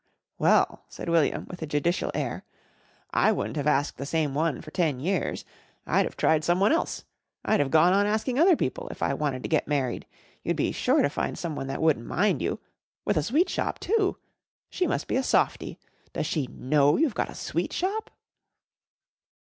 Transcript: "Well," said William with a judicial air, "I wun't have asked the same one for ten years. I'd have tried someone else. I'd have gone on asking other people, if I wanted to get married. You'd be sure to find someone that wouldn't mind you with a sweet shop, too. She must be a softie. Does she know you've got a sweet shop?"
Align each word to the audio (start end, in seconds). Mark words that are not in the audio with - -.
"Well," 0.39 0.83
said 0.89 1.09
William 1.09 1.45
with 1.45 1.61
a 1.61 1.67
judicial 1.67 2.09
air, 2.15 2.43
"I 3.11 3.31
wun't 3.31 3.55
have 3.55 3.67
asked 3.67 3.97
the 3.99 4.05
same 4.07 4.33
one 4.33 4.59
for 4.59 4.71
ten 4.71 4.99
years. 4.99 5.45
I'd 5.85 6.07
have 6.07 6.17
tried 6.17 6.43
someone 6.43 6.71
else. 6.71 7.03
I'd 7.45 7.59
have 7.59 7.69
gone 7.69 7.93
on 7.93 8.07
asking 8.07 8.39
other 8.39 8.55
people, 8.55 8.87
if 8.89 9.03
I 9.03 9.13
wanted 9.13 9.43
to 9.43 9.49
get 9.49 9.67
married. 9.67 10.07
You'd 10.41 10.57
be 10.57 10.71
sure 10.71 11.03
to 11.03 11.09
find 11.11 11.37
someone 11.37 11.67
that 11.67 11.83
wouldn't 11.83 12.07
mind 12.07 12.41
you 12.41 12.59
with 13.05 13.15
a 13.15 13.21
sweet 13.21 13.47
shop, 13.47 13.77
too. 13.77 14.17
She 14.71 14.87
must 14.87 15.07
be 15.07 15.17
a 15.17 15.21
softie. 15.23 15.77
Does 16.13 16.25
she 16.25 16.47
know 16.47 16.97
you've 16.97 17.13
got 17.13 17.29
a 17.29 17.35
sweet 17.35 17.71
shop?" 17.71 18.09